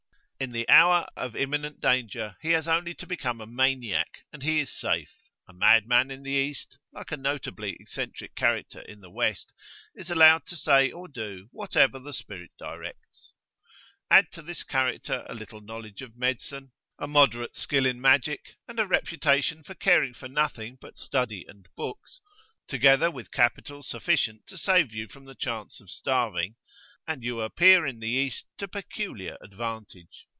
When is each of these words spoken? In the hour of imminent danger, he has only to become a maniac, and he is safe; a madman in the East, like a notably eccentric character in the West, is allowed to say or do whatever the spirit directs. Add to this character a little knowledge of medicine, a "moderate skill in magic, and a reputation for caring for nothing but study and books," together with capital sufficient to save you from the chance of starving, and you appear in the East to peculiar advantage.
In 0.41 0.53
the 0.53 0.67
hour 0.69 1.05
of 1.15 1.35
imminent 1.35 1.79
danger, 1.81 2.35
he 2.41 2.49
has 2.53 2.67
only 2.67 2.95
to 2.95 3.05
become 3.05 3.39
a 3.41 3.45
maniac, 3.45 4.23
and 4.33 4.41
he 4.41 4.59
is 4.59 4.71
safe; 4.73 5.13
a 5.47 5.53
madman 5.53 6.09
in 6.09 6.23
the 6.23 6.31
East, 6.31 6.79
like 6.91 7.11
a 7.11 7.15
notably 7.17 7.73
eccentric 7.79 8.33
character 8.33 8.79
in 8.79 9.01
the 9.01 9.11
West, 9.11 9.53
is 9.93 10.09
allowed 10.09 10.47
to 10.47 10.55
say 10.55 10.89
or 10.89 11.07
do 11.07 11.47
whatever 11.51 11.99
the 11.99 12.11
spirit 12.11 12.49
directs. 12.57 13.33
Add 14.09 14.31
to 14.31 14.41
this 14.41 14.63
character 14.63 15.23
a 15.29 15.35
little 15.35 15.61
knowledge 15.61 16.01
of 16.01 16.17
medicine, 16.17 16.71
a 16.97 17.07
"moderate 17.07 17.55
skill 17.55 17.85
in 17.85 18.01
magic, 18.01 18.57
and 18.67 18.79
a 18.79 18.87
reputation 18.87 19.63
for 19.63 19.75
caring 19.75 20.15
for 20.15 20.27
nothing 20.27 20.75
but 20.81 20.97
study 20.97 21.45
and 21.47 21.67
books," 21.77 22.19
together 22.67 23.11
with 23.11 23.29
capital 23.29 23.83
sufficient 23.83 24.47
to 24.47 24.57
save 24.57 24.91
you 24.91 25.07
from 25.07 25.25
the 25.25 25.35
chance 25.35 25.79
of 25.79 25.91
starving, 25.91 26.55
and 27.07 27.23
you 27.23 27.41
appear 27.41 27.85
in 27.85 27.99
the 27.99 28.07
East 28.09 28.47
to 28.57 28.67
peculiar 28.67 29.37
advantage. 29.41 30.25